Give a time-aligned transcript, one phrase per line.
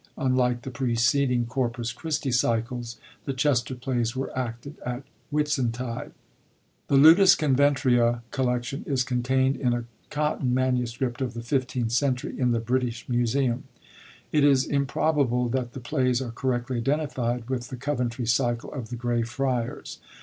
[0.17, 6.11] Unlike the preceding Corpus Christi cycles, the Chester plays were acted at Whit suntide.
[6.87, 10.93] The Ludtts CoventruB^ collection is containd in a Cotton MS.
[10.99, 13.65] of the 16th century in the British Museum.
[14.31, 18.95] It is improbable that the plays are correctly identified witii the Coventry Cycle of the
[18.95, 19.99] Grey Friars.